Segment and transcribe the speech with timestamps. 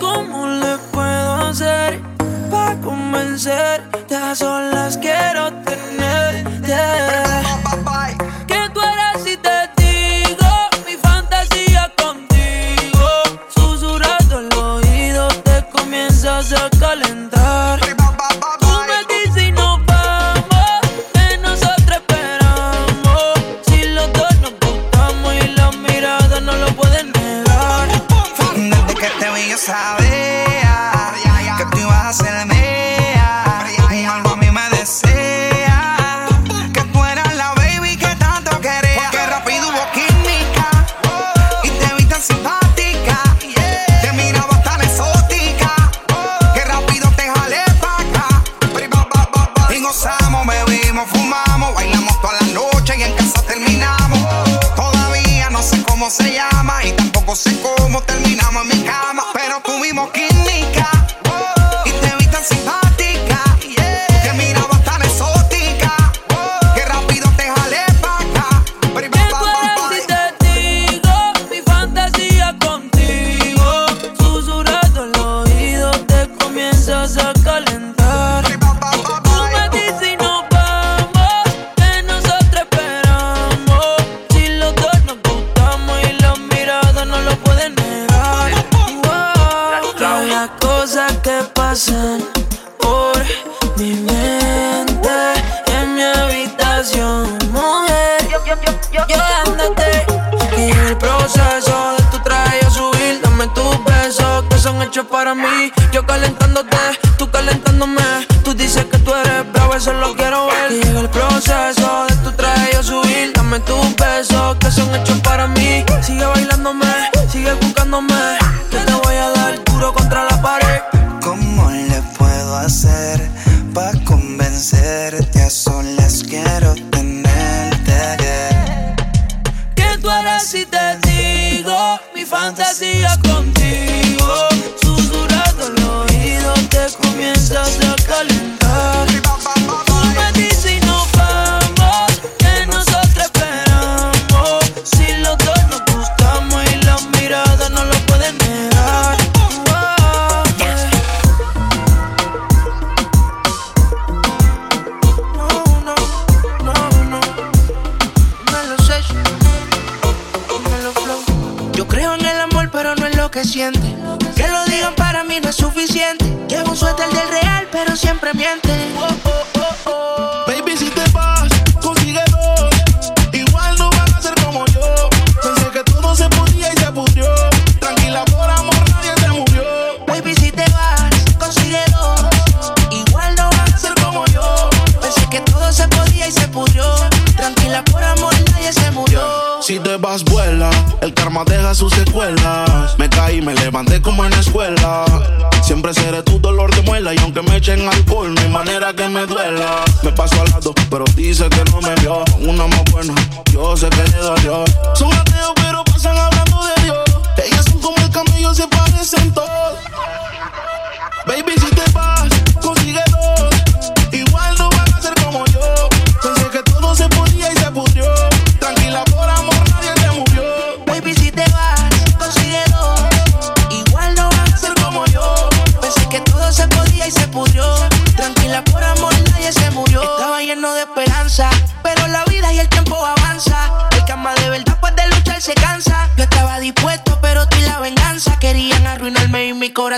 [0.00, 2.00] ¿Cómo le puedo hacer
[2.50, 3.82] para convencer?
[4.06, 6.03] Te solas quiero tener.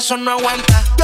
[0.06, 0.96] corazón no aguanta.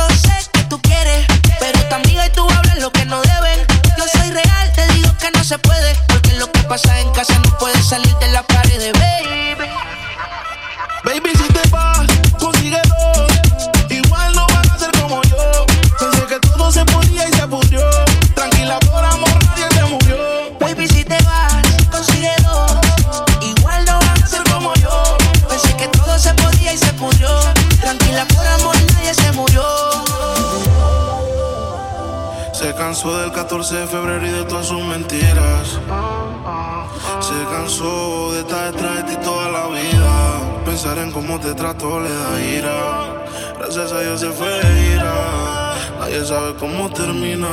[37.73, 40.63] pasó, estar detrás de ti toda la vida.
[40.65, 43.25] Pensar en cómo te trato le da ira.
[43.59, 45.75] Gracias a Dios se fue de ira.
[45.99, 47.49] Nadie sabe cómo termina.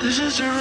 [0.00, 0.52] This is a.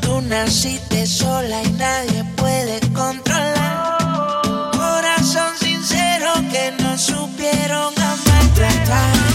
[0.00, 4.42] Tú naciste sola y nadie puede controlar.
[4.72, 9.33] Corazón sincero que no supieron amar tratar.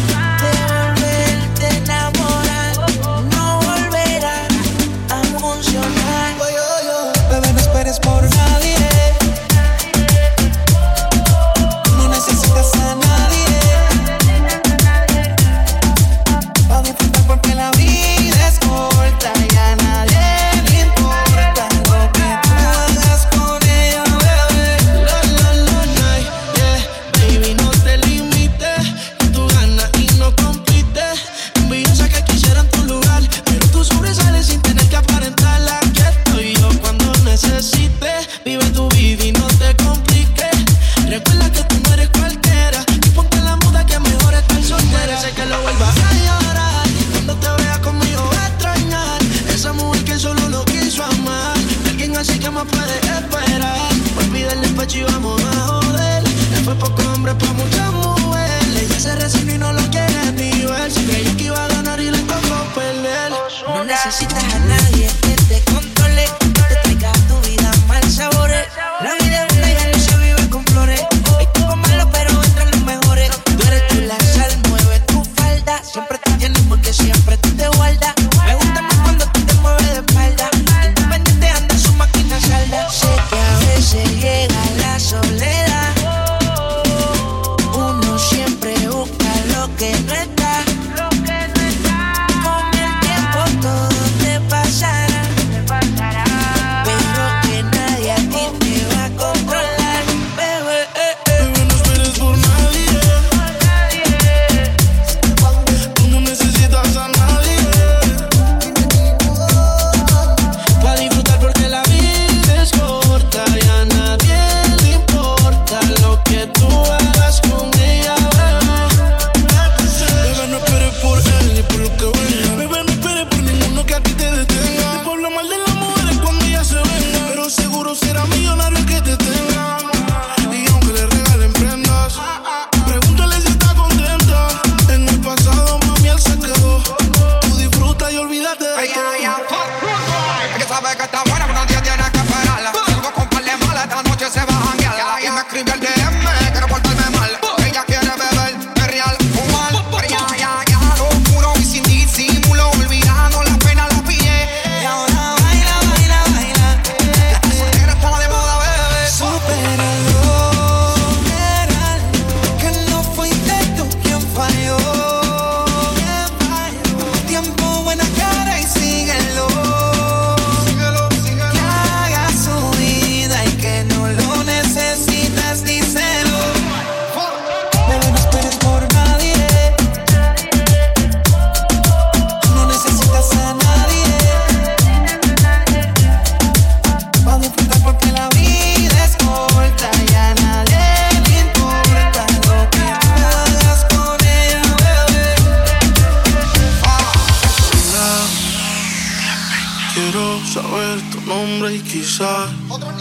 [201.80, 202.50] y quizás,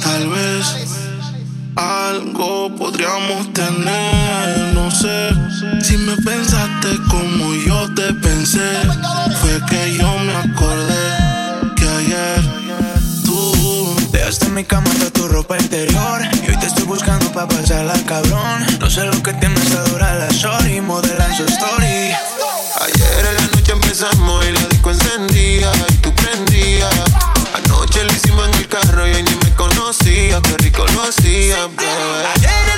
[0.02, 0.66] tal vez,
[1.76, 4.74] algo podríamos tener.
[4.74, 5.30] No sé
[5.82, 8.70] si me pensaste como yo te pensé.
[9.40, 12.40] Fue que yo me acordé que ayer
[13.24, 16.22] tú dejaste en mi cama toda tu ropa interior.
[16.44, 18.66] Y hoy te estoy buscando pa' pasarla, cabrón.
[18.80, 22.12] No sé lo que tienes ahora, la sorry, modelan su story.
[22.80, 25.72] Ayer en la noche empezamos y la disco encendía
[29.88, 32.77] conocía, qué rico lo.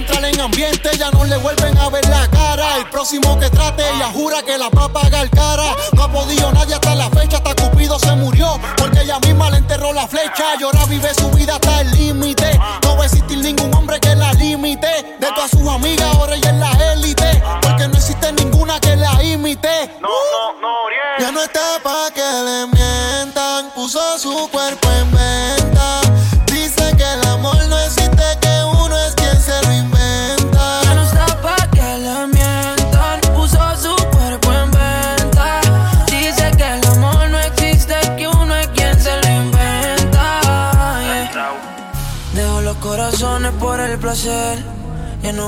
[0.11, 2.77] entrar en ambiente, ya no le vuelven a ver la cara.
[2.77, 5.75] El próximo que trate, ella jura que la va a pagar cara.
[5.93, 9.57] No ha podido nadie hasta la fecha, hasta Cupido se murió, porque ella misma le
[9.57, 10.55] enterró la flecha.
[10.59, 12.59] Y ahora vive su vida hasta el límite.
[12.83, 15.17] No va a existir ningún hombre que la limite.
[15.19, 19.23] De todas sus amigas, ahora ella es la élite, porque no existe ninguna que la
[19.23, 19.91] imite.
[20.01, 20.89] No, no, no,
[21.19, 25.20] Ya no está pa' que le mientan, puso su cuerpo en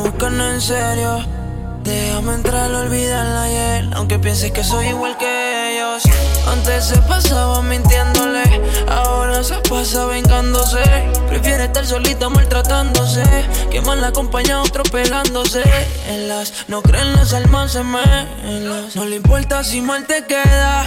[0.03, 1.20] buscan en serio.
[1.84, 6.03] Déjame entrar, olvidar ayer, aunque pienses que soy igual que ellos.
[6.48, 8.12] Antes se pasaba mintiéndole,
[9.44, 10.82] ahora se pasa vengándose.
[11.28, 13.24] Prefiere estar solita maltratándose,
[13.70, 15.64] que mal acompañado otro pegándose.
[16.08, 20.86] En las no creen las almas se las No le importa si mal te queda,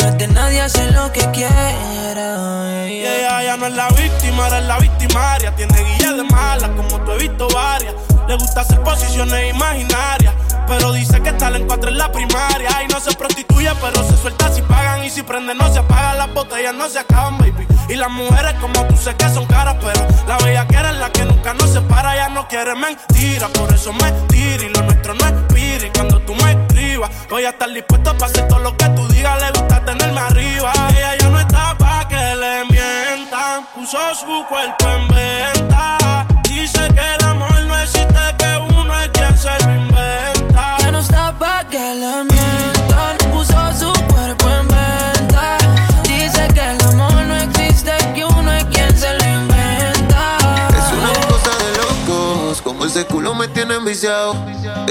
[0.00, 2.86] no es de nadie hace lo que quiera.
[2.86, 5.54] Ella ya no es la víctima, era la victimaria.
[5.54, 7.94] Tiene guía de malas, como tú he visto varias.
[8.26, 10.34] Le gusta hacer posiciones imaginarias.
[10.68, 12.82] Pero dice que está en cuatro en la primaria.
[12.84, 15.02] Y no se prostituye, pero se suelta si pagan.
[15.04, 16.14] Y si prende, no se apaga.
[16.14, 17.66] Las botellas no se acaban, baby.
[17.88, 21.10] Y las mujeres como tú sé que son caras, pero la bella que eres la
[21.10, 22.14] que nunca nos separa.
[22.16, 24.64] Ya no quiere mentira, por eso me tira.
[24.64, 28.26] Y lo nuestro no es Y cuando tú me escribas, voy a estar dispuesto para
[28.26, 29.40] hacer todo lo que tú digas.
[29.40, 30.72] Le gusta tenerme arriba.
[30.90, 33.66] Ella ya no está pa' que le mientan.
[33.74, 35.97] Puso su cuerpo en venta.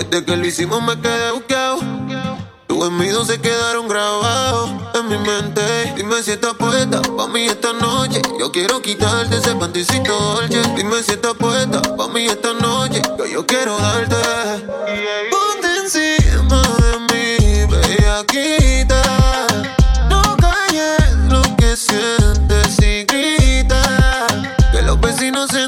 [0.10, 1.80] Desde que lo hicimos me quedé buqueado.
[2.68, 5.62] Tus gemidos se quedaron grabados en mi mente.
[5.98, 8.22] Dime si estás puesta pa' mí esta noche.
[8.40, 10.62] Yo quiero quitarte ese panticito dolce.
[10.76, 13.02] Dime si estás puesta pa' mí esta noche.
[13.18, 14.16] Que yo quiero darte.
[15.30, 19.02] Ponte encima de mí, bellaquita.
[20.10, 24.28] No calles lo que sientes y grita.
[24.72, 25.64] Que los vecinos se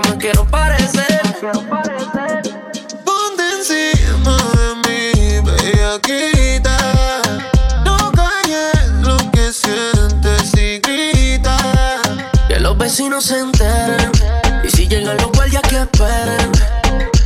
[0.00, 1.20] me quiero parecer.
[3.04, 6.76] Ponte encima de mí, bellaquita.
[7.84, 11.56] No calles lo que sientes y grita.
[12.48, 14.10] Que los vecinos se enteren.
[14.64, 16.52] Y si llegan los guardias que esperen.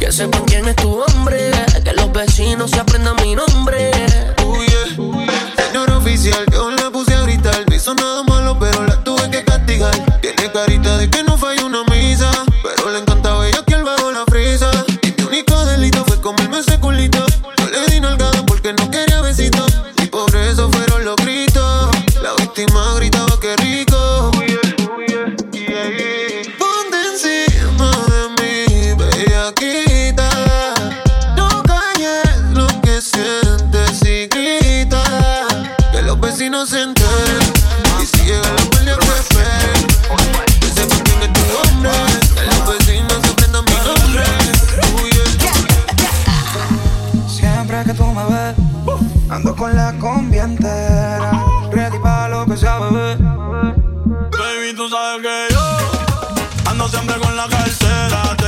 [0.00, 1.52] Que sepan quién es tu hombre.
[1.84, 3.92] Que los vecinos se aprendan mi nombre.
[4.44, 4.96] Uy, eh,
[5.56, 5.92] Señor eh.
[5.92, 7.64] oficial, yo la puse a gritar.
[7.68, 9.94] Me hizo nada malo, pero la tuve que castigar.
[10.20, 11.35] Tiene carita de que no
[54.76, 58.45] tú sabes que yo ando siempre con la cartera.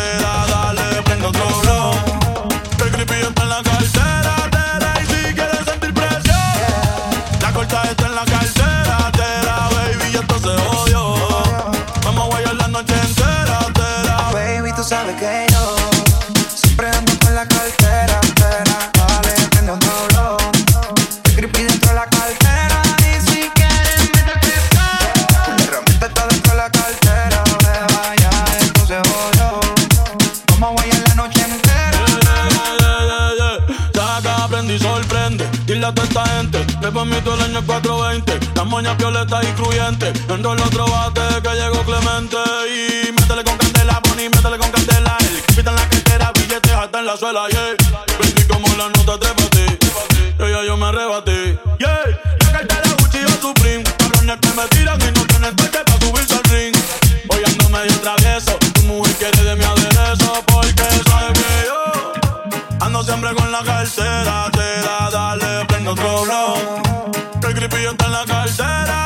[67.40, 67.54] Que el
[67.90, 68.97] está en la cartera.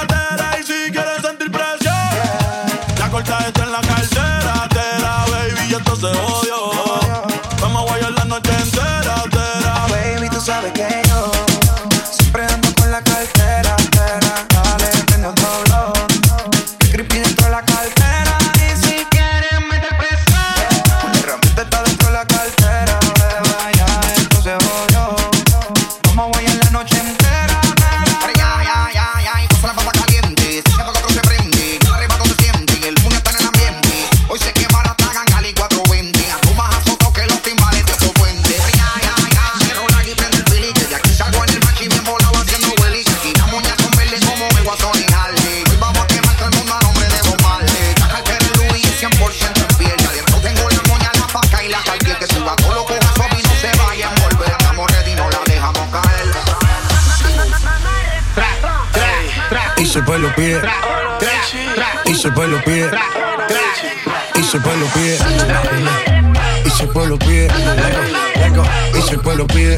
[69.12, 69.76] el pueblo pide.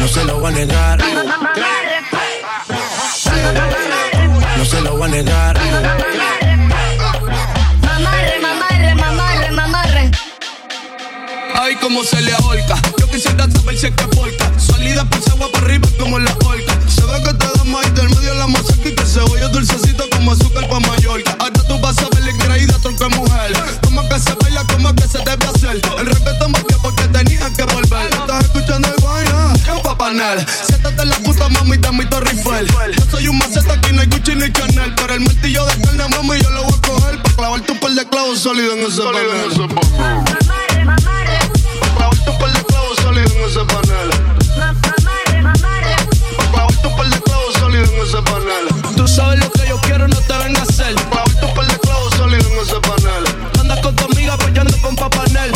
[0.00, 0.98] No se lo va a negar.
[4.58, 5.58] No se lo va a negar.
[7.82, 10.10] Mamarre, mamarre, mamarre, mamarre.
[11.54, 12.76] Ay, cómo se le ahorca.
[12.98, 14.50] Yo quisiera saber si es que porca.
[14.58, 16.74] Salida por agua para arriba como la horca.
[16.88, 20.04] Se ve que te da más del medio de la masaca y que se dulcecito
[20.10, 21.36] como azúcar pa' Mallorca.
[21.38, 23.52] Ahora tú vas a verle creída, tronco de mujer.
[23.82, 25.80] Como que se baila, como que se debe hacer.
[25.98, 26.73] El reggaetón va
[30.14, 30.46] canal.
[30.66, 32.66] Siéntate la puta, mami, dame tu rifle.
[32.96, 34.94] Yo soy un maceta, aquí no hay Gucci ni Chanel.
[34.94, 37.22] Pero el martillo de carne, mami, yo lo voy a coger.
[37.22, 39.26] Para clavar tu par de clavos sólido en ese panel.
[39.26, 40.22] Para
[41.96, 44.10] clavarte tu par de clavos sólido en ese panel.
[44.56, 44.72] Para
[46.52, 48.96] clavarte tu par de clavos sólido en ese panel.
[48.96, 50.94] Tú sabes lo que yo quiero, no te vengas a hacer.
[50.94, 53.24] Para clavarte un par de clavos sólido en ese panel.
[53.60, 55.52] Andas con tu amiga, pues yo ando con papanel.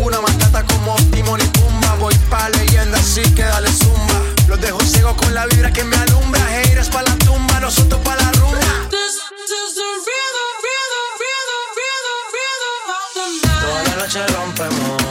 [0.00, 1.94] Hakuna Matata como Timon y Pumba.
[1.96, 4.22] Voy pa' leyenda así que dale zumba.
[4.48, 6.40] Los dejo ciego con la vibra que me alumbra.
[6.40, 8.60] Haters pa' la tumba, nosotros pa' la rumba.
[8.88, 13.60] This is the rhythm, rhythm, rhythm, rhythm, rhythm of the night.
[13.60, 15.02] Toda la noche rompemos.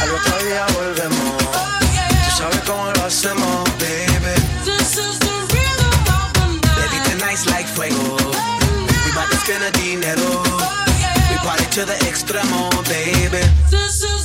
[0.00, 1.36] Al otro día volvemos.
[2.24, 4.34] Tú sabes cómo lo hacemos, baby.
[4.64, 7.18] This is the rhythm of the Baby, night.
[7.18, 8.16] tonight's like fuego.
[9.04, 10.53] We bout to dinero.
[11.74, 13.42] To the extremo, baby.
[13.68, 14.23] This is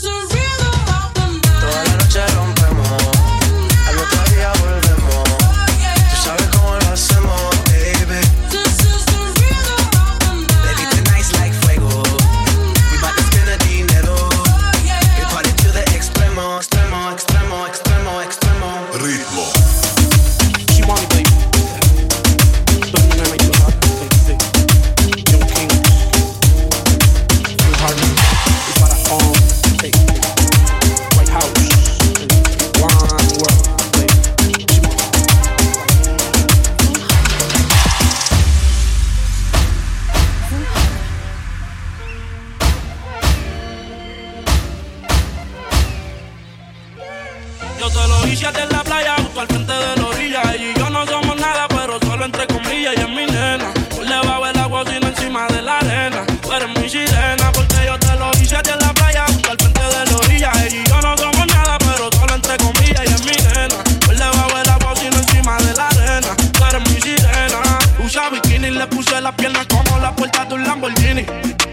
[48.42, 50.42] La playa, justo al frente de la orilla.
[50.56, 52.96] Y yo no somos nada, pero solo entre comillas.
[52.96, 56.26] Y es mi nena, por debajo del agua, sino encima de la arena.
[56.42, 59.82] Tú eres mi sirena, porque yo te lo hice en la playa, justo al frente
[59.82, 60.52] de la orilla.
[60.72, 63.02] Y yo no somos nada, pero solo entre comillas.
[63.06, 63.76] Y es mi nena,
[64.06, 66.36] por debajo del agua, sino encima de la arena.
[66.54, 67.80] Tú eres mi sirena.
[68.00, 71.26] Usa bikini, le puse las piernas como la puerta de un Lamborghini.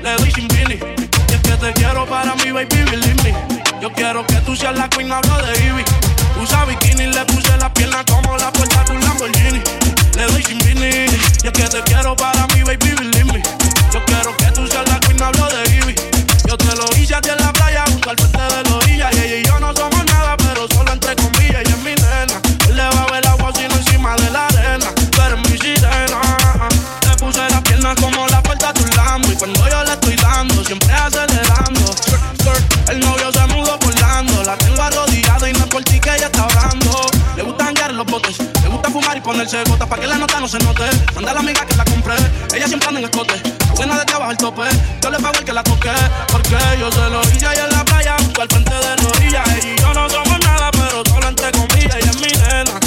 [0.03, 0.75] Le doy sin vini.
[0.75, 3.35] Y es que te quiero para mi baby, believe me.
[3.81, 5.85] Yo quiero que tú seas la queen, hablo de Ivy.
[6.47, 9.61] Usa bikini, le puse las piernas como la puerta de un Lamborghini.
[10.17, 10.59] Le doy sin.
[11.43, 12.36] Y es que te quiero para
[39.47, 40.83] ponerse gotas para que la nota no se note.
[41.15, 42.15] Manda a la amiga que la compré.
[42.55, 43.41] Ella siempre anda en escote.
[43.69, 44.63] La buena de trabajo al tope.
[45.03, 45.91] Yo le pago el que la toque.
[46.33, 48.17] Porque yo se lo hice ahí en la playa.
[48.19, 49.45] Justo al frente de la orilla.
[49.63, 51.97] Y yo no somos nada, pero solo entre comillas.
[51.97, 52.86] Ella es mi nena.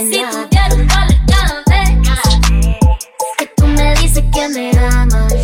[0.00, 0.32] Vale nada.
[0.32, 0.88] Si quieres un
[3.38, 5.34] que tú me dices que me amas,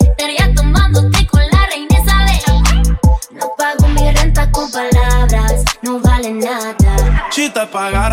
[0.00, 2.98] estaría tomándote con la reina Isabel.
[3.32, 6.76] No pago mi renta con palabras, no vale nada.
[7.30, 8.03] Si te pagaran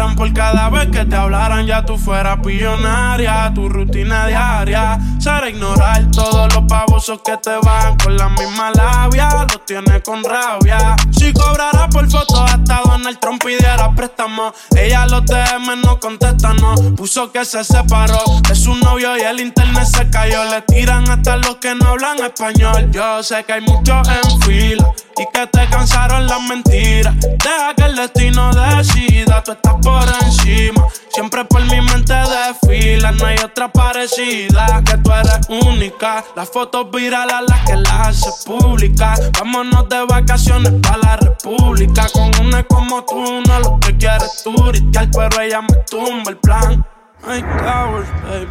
[1.72, 3.52] te hablaran, ya tú fueras pillonaria.
[3.54, 9.30] Tu rutina diaria será ignorar todos los pavosos que te van con la misma labia.
[9.50, 10.96] Los tienes con rabia.
[11.12, 14.54] Si cobrara por fotos hasta Donald Trump pidiera préstamo.
[14.76, 16.76] Ella los DM no contesta, no.
[16.96, 20.44] Puso que se separó de su novio y el internet se cayó.
[20.46, 22.90] Le tiran hasta los que no hablan español.
[22.92, 27.16] Yo sé que hay muchos en fila y que te cansaron las mentiras.
[27.20, 30.88] Deja que el destino decida, tú estás por encima.
[31.14, 34.82] Siempre mi mente desfila, no hay otra parecida.
[34.86, 36.24] Que tú eres única.
[36.36, 39.16] Las fotos virales las que las hace pública.
[39.40, 42.08] Vámonos de vacaciones para la república.
[42.14, 46.86] Con una como tú, no lo que quieres turistear, pero ella me tumba el plan.
[47.28, 48.06] Ay, coward,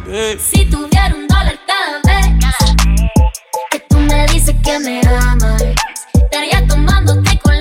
[0.05, 0.39] baby.
[0.39, 2.27] Si tuviera un dólar cada vez
[3.69, 5.61] que tú me dices que me amas,
[6.13, 7.60] estaría tomándote con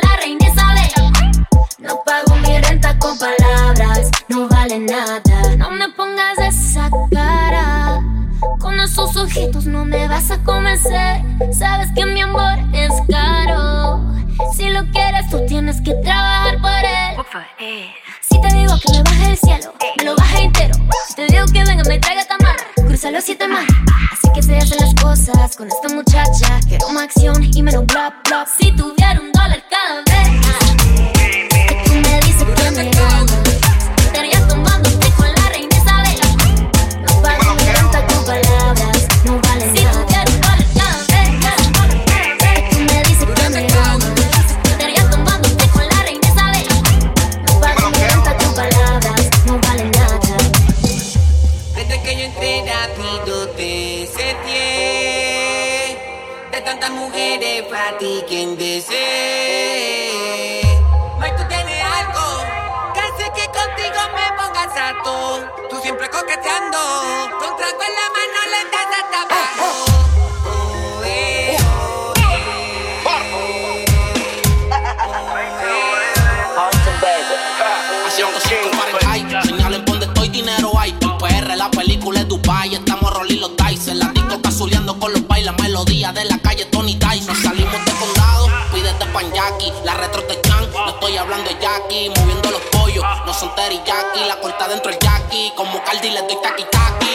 [82.73, 83.95] Estamos rolling los dice.
[83.95, 87.27] La disco cazuleando con los bailes Melodía de la calle Tony Dice.
[87.27, 89.73] Nos salimos de condado Pídete pan Jackie.
[89.85, 92.11] La retro te chan No estoy hablando de Jackie.
[92.17, 96.37] Moviendo los pollos No son teriyaki La corta dentro el Jackie Como Cardi le doy
[96.43, 97.07] taqui taqui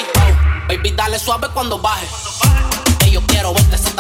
[0.68, 2.08] Baby dale suave cuando baje.
[3.00, 3.92] Que yo quiero verte ese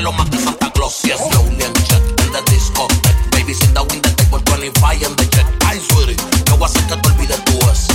[0.00, 1.02] Regalo más que Santa Claus.
[1.02, 5.14] Yes, slowly and check in the discotheque Baby, sit down in the table 25 and
[5.18, 7.88] the check Ay, sweetie, yo voy a hacer que te olvides tu ex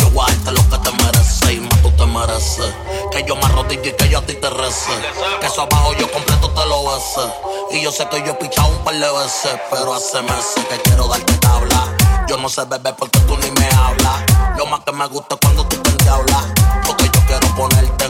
[0.00, 2.74] Yo voy a darte lo que te mereces Y más tú te mereces.
[3.10, 4.92] Que yo me arrodille y que yo a ti te rece.
[5.40, 7.24] Que eso abajo yo completo te lo besé
[7.70, 10.76] Y yo sé que yo he pichado un par de veces Pero hace meses que
[10.82, 11.88] quiero darte tabla.
[12.28, 14.20] Yo no sé beber porque tú ni me hablas.
[14.58, 16.44] Lo más que me gusta es cuando tú te hablas.
[16.86, 18.03] Porque yo quiero ponerte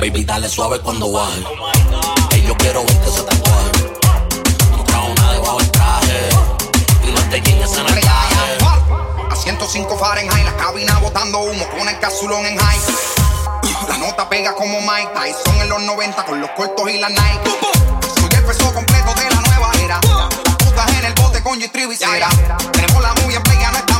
[0.00, 1.44] Baby, dale suave cuando baje.
[2.30, 3.70] Que yo quiero verte ese tatuaje.
[4.74, 6.28] No trajo nada debajo del traje.
[7.06, 8.58] Y no te en el traje.
[9.30, 12.80] A 105 Fahrenheit, la cabina botando humo con el casulón en high.
[13.90, 17.50] La nota pega como Mike Tyson en los 90 con los cortos y la Nike.
[18.18, 20.00] Soy el peso completo de la nueva era.
[20.00, 22.30] Putas en el bote con G-Tribu y cera.
[22.72, 23.99] Tenemos la movie en play, ya no estamos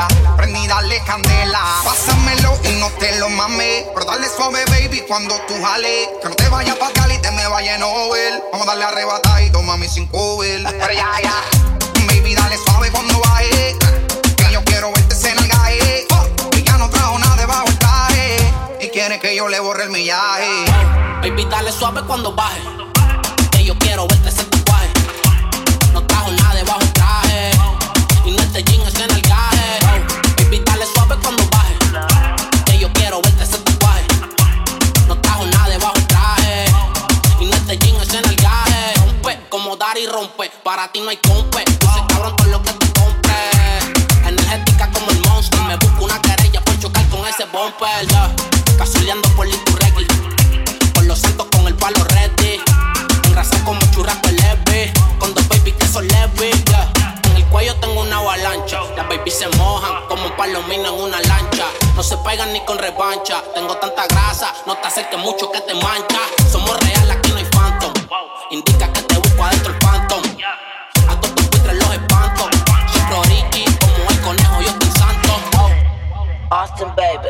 [0.00, 0.36] en novela.
[0.36, 1.60] Prendí, dale candela.
[1.84, 3.84] Pásamelo y no te lo mames.
[3.94, 6.08] Pero dale suave, baby, cuando tú jales.
[6.22, 8.42] Que no te vayas pa' Cali te me vaya en Nobel.
[8.52, 10.62] Vamos a darle arrebata y toma mi sin cover.
[10.62, 11.34] Pero ya, ya.
[12.06, 13.76] Baby, dale suave cuando baje.
[14.36, 16.06] Que yo quiero verte en el gaje.
[16.56, 18.36] Y ya no trajo nada debajo el traje.
[18.80, 20.64] Y quiere que yo le borre el millaje.
[21.22, 22.89] Baby, dale suave cuando baje.
[40.64, 41.58] Para ti no hay compe.
[41.58, 44.26] Se cabrón con lo que tú compres.
[44.26, 45.60] Energética como el monster.
[45.60, 48.08] Me busco una querella por chocar con ese bumper.
[48.08, 48.34] Yeah.
[49.36, 50.06] Por Liturregui.
[50.94, 52.60] Por los santos con el palo ready.
[53.26, 54.92] Engrasado como churrasco leve.
[55.20, 56.50] Con dos baby que son leve.
[57.30, 58.80] En el cuello tengo una avalancha.
[58.96, 61.66] Las baby se mojan como un palomino en una lancha.
[61.94, 63.44] No se pegan ni con revancha.
[63.54, 66.18] Tengo tanta grasa no te acerques mucho que te mancha.
[66.50, 67.92] Somos real, aquí no hay phantom.
[68.50, 69.09] Indica que
[76.50, 77.28] Austin, baby.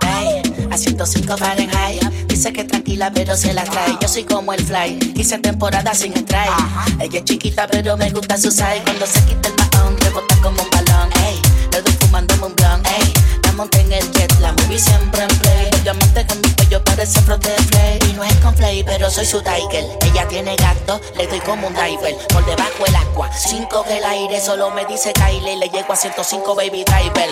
[0.00, 2.02] Hey, a 105 Fahrenheit.
[2.28, 3.96] Dice que tranquila, pero se la trae.
[4.00, 5.12] Yo soy como el fly.
[5.16, 7.00] Hice temporada sin strike.
[7.00, 8.82] Ella es chiquita, pero me gusta su size.
[8.84, 11.10] Cuando se quita el mahón, rebota como un balón.
[11.24, 11.40] Ey,
[11.72, 12.86] le doy fumándome un blunt.
[12.86, 13.12] Ey,
[13.44, 15.68] la monté en el jet, la movie siempre en play.
[15.72, 17.98] El diamante con mi cuello parece play.
[18.08, 19.84] Y no es con play, pero soy su tiger.
[20.02, 22.16] Ella tiene gato, le doy como un diver.
[22.28, 24.40] Por debajo el agua, cinco que el aire.
[24.40, 27.28] Solo me dice Kylie, le llego a 105 baby driver.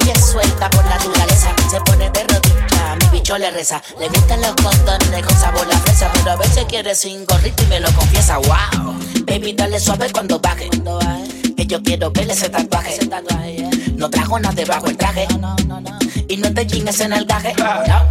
[0.00, 1.54] Ella es suelta por naturaleza.
[1.70, 3.82] Se pone de rodilla, mi bicho le reza.
[3.98, 6.10] Le gustan los condones con sabor a fresa.
[6.12, 8.38] Pero a veces quiere sin gorrito y me lo confiesa.
[8.38, 10.68] Wow, baby, dale suave cuando baje.
[11.56, 12.98] Que yo quiero verle ese tatuaje.
[13.96, 15.26] No trajo nada debajo el traje.
[16.34, 17.54] Y no te jeans en el gaje.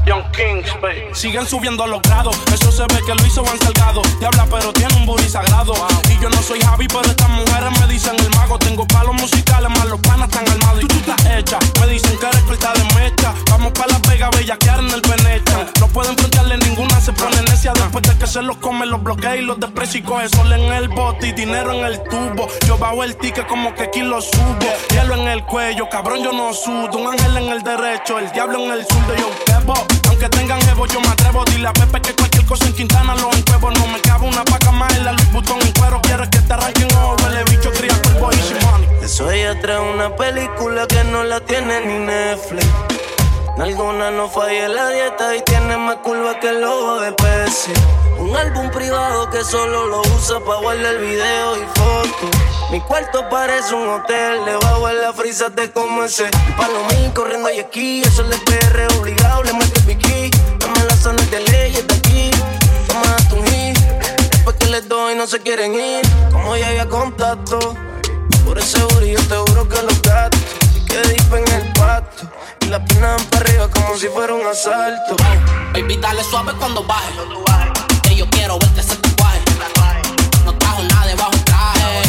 [0.05, 1.01] Young Kings, baby.
[1.12, 2.38] Siguen subiendo los grados.
[2.53, 4.01] Eso se ve que lo hizo Van Salgado.
[4.17, 5.73] Te habla, pero tiene un booty sagrado.
[6.09, 8.57] Y yo no soy Javi, pero estas mujeres me dicen el mago.
[8.59, 10.83] Tengo palos musicales, más los panas están armados.
[10.83, 11.59] Y tú estás hecha.
[11.81, 13.33] Me dicen que eres corta de mecha.
[13.49, 15.67] Vamos para Las Vegas, bellaquear en el penetra.
[15.81, 17.73] No pueden frontearle ninguna, se pone necia.
[17.73, 20.71] Después de que se los come, los bloquea y los desprecia y coge sol en
[20.71, 22.47] el bote y dinero en el tubo.
[22.65, 24.59] Yo bajo el ticket como que aquí lo subo.
[24.91, 26.97] Hielo en el cuello, cabrón, yo no sudo.
[26.97, 29.15] Un ángel en el derecho, el diablo en el zurdo.
[29.15, 29.73] Yo bebo,
[30.10, 31.43] aunque tengan evo, yo me atrevo.
[31.45, 33.71] Dile a Pepe que cualquier cosa en Quintana lo encuevo.
[33.71, 36.02] No me cabe una paca más en la Louis Vuitton en cuero.
[36.02, 38.89] Quieres que te arranquen ojo, huele bicho, cría cuerpo y money.
[39.02, 42.65] Eso ella trae una película que no la tiene ni Netflix.
[43.59, 47.71] Alguna no falla en la dieta y tiene más curva que el logo de Pepsi.
[48.17, 52.41] Un álbum privado que solo lo usa para guardar video y fotos.
[52.71, 57.59] Mi cuarto parece un hotel, debajo de la frisa te como ese palomín corriendo y
[57.59, 58.01] aquí.
[58.01, 60.31] Eso es el PR obligado, le meto el piqui.
[60.57, 62.31] Dame la zona de ley, está aquí.
[62.87, 63.77] Toma tu hit.
[64.31, 66.01] Después que les doy no se quieren ir.
[66.31, 67.59] Como ya había contacto.
[68.45, 70.41] Por ese brillo te juro que los gatos
[70.87, 72.27] que deep en el pato.
[72.63, 75.15] Y la pena para arriba como si fuera un asalto.
[75.73, 77.12] Baby, dale suave cuando baje.
[78.04, 79.41] Que yo quiero verte ese tatuaje.
[80.45, 82.02] No trajo nada debajo el traje.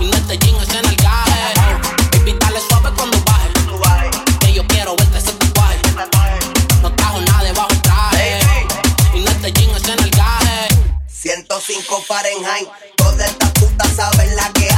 [0.00, 2.18] Y no este jean es en el gaje.
[2.18, 3.48] Baby, dale suave cuando baje.
[4.40, 5.78] Que yo quiero verte ese tatuaje.
[6.82, 8.40] No trajo nada debajo el traje.
[9.14, 10.68] Y no este jean es en el gaje.
[11.08, 12.68] 105 Fahrenheit.
[12.96, 14.75] Todas estas putas saben la que hay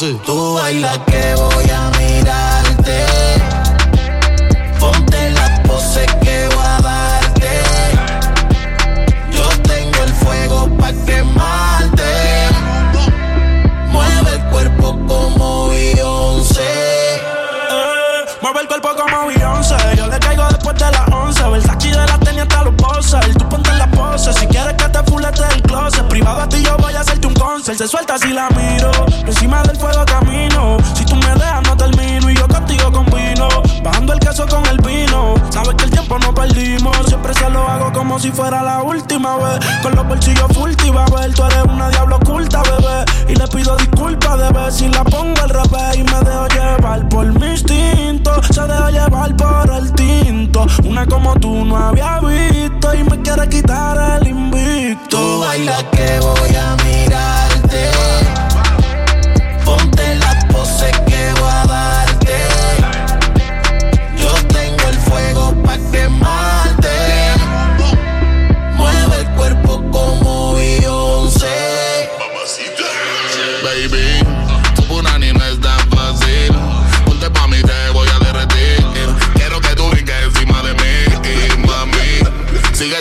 [0.00, 0.20] así.
[0.24, 3.04] Tú bailas que voy a mirarte.
[4.78, 7.62] Ponte la pose que voy a darte.
[9.30, 12.48] Yo tengo el fuego pa' quemarte.
[13.88, 16.62] Mueve el cuerpo como Beyoncé.
[17.14, 19.76] Eh, mueve el cuerpo como Beyoncé.
[19.96, 21.42] Yo le caigo después de las 11.
[21.50, 23.36] Versace de la tenía hasta los bosses.
[23.36, 24.32] Tú ponte en la pose.
[24.32, 26.08] Si quieres que te fulete el closet.
[26.08, 27.76] Privado a ti yo voy a hacerte un concert.
[27.76, 28.69] Se suelta si la miro.
[38.20, 39.58] Si fuera la última vez.
[39.82, 41.34] Con los bolsillos full te a ver.
[41.34, 43.04] Tú eres una diablo oculta, bebé.
[43.28, 45.96] Y le pido disculpas de ver si la pongo al revés.
[45.96, 48.42] Y me dejo llevar por mi instinto.
[48.42, 50.66] Se deja llevar por el tinto.
[50.84, 52.94] Una como tú no había visto.
[52.94, 55.16] Y me quiere quitar el invicto.
[55.16, 56.76] Tú bailas que voy a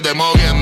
[0.02, 0.59] te mueven